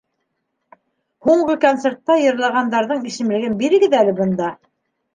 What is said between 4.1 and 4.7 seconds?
бында!